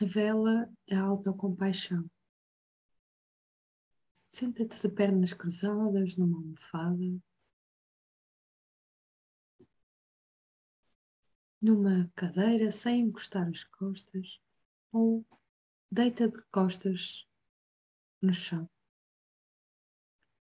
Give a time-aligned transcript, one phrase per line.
[0.00, 2.10] revela a autocompaixão.
[4.14, 7.20] Senta-te de pernas cruzadas numa almofada.
[11.60, 14.40] Numa cadeira sem encostar as costas
[14.90, 15.26] ou
[15.92, 17.28] deita de costas
[18.22, 18.68] no chão.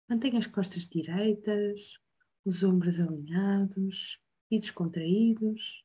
[0.08, 2.00] Mantenha as costas direitas,
[2.46, 4.18] os ombros alinhados
[4.50, 5.84] e descontraídos.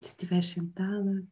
[0.00, 1.28] Se estiver sentada,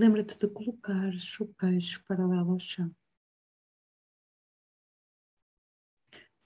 [0.00, 2.90] lembra-te de colocar o queixo paralelo ao chão.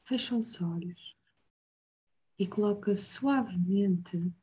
[0.03, 1.17] Fecha os olhos
[2.37, 4.35] e coloca suavemente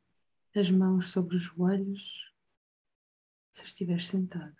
[0.56, 2.32] as mãos sobre os joelhos
[3.50, 4.56] se estiver sentada.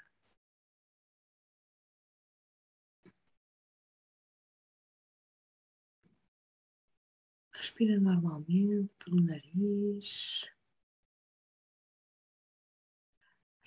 [7.53, 10.47] Respira normalmente pelo nariz.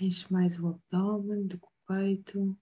[0.06, 2.56] Enche mais o abdômen do que o peito.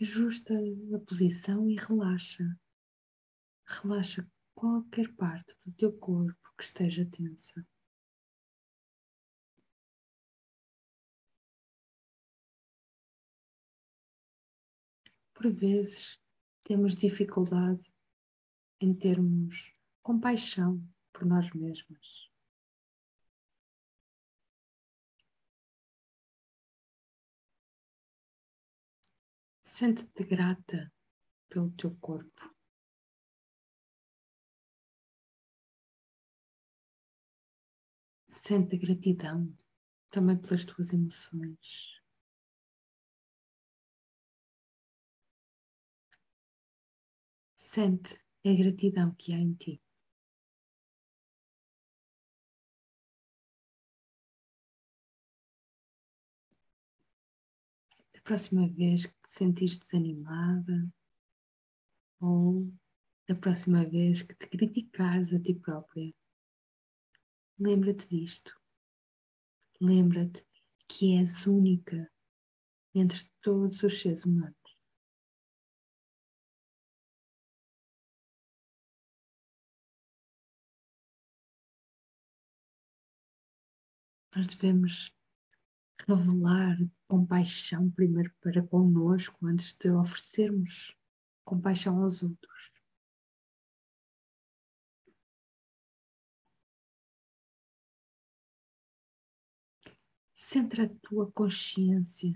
[0.00, 0.54] Ajusta
[0.94, 2.44] a posição e relaxa.
[3.66, 7.66] Relaxa qualquer parte do teu corpo que esteja tensa.
[15.34, 16.18] por vezes
[16.64, 17.94] temos dificuldade
[18.80, 19.70] em termos
[20.02, 20.82] compaixão
[21.16, 22.30] por nós mesmas.
[29.64, 30.92] Sente-te grata
[31.48, 32.54] pelo teu corpo.
[38.30, 39.56] Sente gratidão
[40.10, 41.96] também pelas tuas emoções.
[47.56, 49.85] Sente a gratidão que há em ti.
[58.26, 60.92] Próxima vez que te sentires desanimada
[62.20, 62.74] ou
[63.28, 66.12] da próxima vez que te criticares a ti própria,
[67.56, 68.52] lembra-te disto.
[69.80, 70.44] Lembra-te
[70.88, 72.10] que és única
[72.92, 74.56] entre todos os seres humanos.
[84.34, 85.15] nós devemos
[86.06, 86.76] revelar
[87.08, 90.96] compaixão primeiro para conosco antes de oferecermos
[91.44, 92.72] compaixão aos outros.
[100.34, 102.32] Centra a tua consciência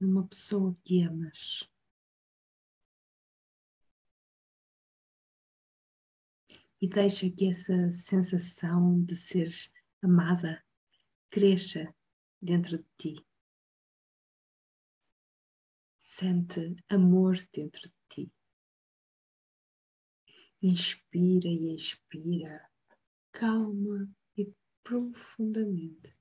[0.00, 1.68] numa pessoa que amas.
[6.80, 9.72] E deixa que essa sensação de seres
[10.02, 10.62] amada
[11.30, 11.94] cresça
[12.44, 13.26] dentro de ti.
[15.98, 18.32] Sente amor dentro de ti.
[20.60, 22.70] Inspira e expira,
[23.32, 24.52] calma e
[24.82, 26.14] profundamente.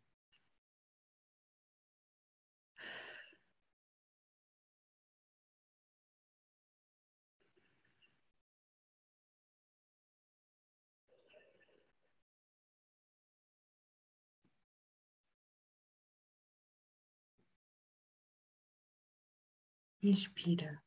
[20.06, 20.84] Inspira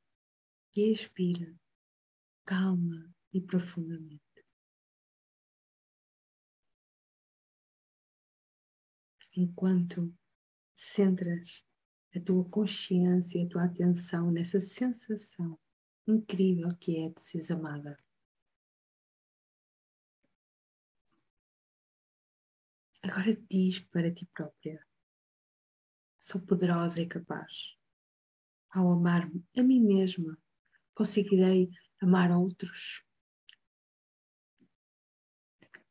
[0.75, 1.59] e expira,
[2.45, 4.23] calma e profundamente.
[9.35, 10.15] Enquanto
[10.75, 11.65] centras
[12.15, 15.59] a tua consciência e a tua atenção nessa sensação
[16.07, 17.99] incrível que é de seres amada.
[23.03, 24.87] Agora diz para ti própria:
[26.21, 27.76] sou poderosa e capaz
[28.71, 30.39] ao amar-me a mim mesma,
[30.95, 31.71] conseguirei
[32.01, 33.05] amar outros.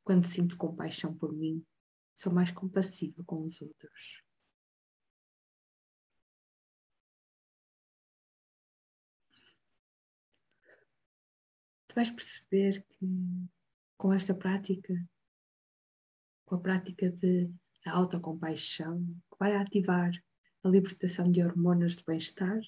[0.03, 1.65] Quando sinto compaixão por mim,
[2.13, 4.23] sou mais compassiva com os outros.
[11.87, 13.07] Tu vais perceber que
[13.97, 14.93] com esta prática,
[16.45, 17.49] com a prática de
[17.85, 20.11] autocompaixão, que vai ativar
[20.65, 22.59] a libertação de hormonas de bem-estar,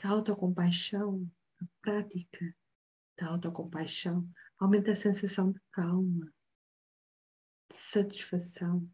[0.00, 1.28] a autocompaixão,
[1.60, 2.56] a prática
[3.18, 6.32] da autocompaixão, aumenta a sensação de calma,
[7.68, 8.88] de satisfação,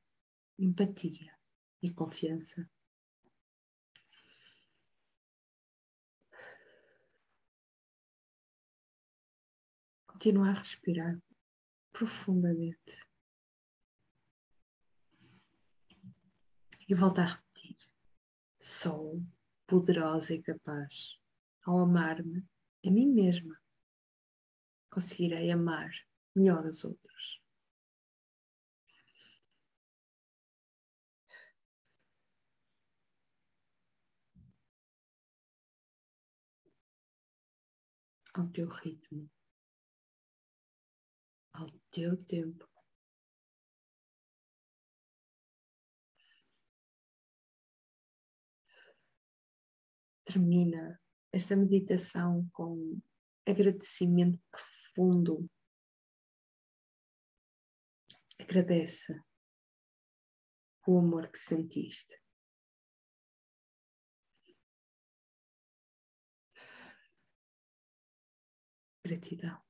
[0.59, 1.31] empatia
[1.83, 2.67] e confiança.
[10.07, 11.23] Continua a respirar
[11.93, 13.06] profundamente.
[16.89, 17.77] E volta a repetir:
[18.59, 19.21] Sou
[19.67, 21.19] poderosa e capaz.
[21.65, 22.47] Ao amar-me
[22.85, 23.61] a mim mesma,
[24.89, 25.91] conseguirei amar
[26.33, 27.43] melhor os outros.
[38.33, 39.29] Ao teu ritmo,
[41.53, 42.76] ao teu tempo.
[50.37, 51.01] Termina
[51.33, 53.01] esta meditação com
[53.47, 55.49] agradecimento profundo.
[58.39, 59.19] Agradece
[60.87, 62.21] o amor que sentiste.
[69.03, 69.66] Gratidão.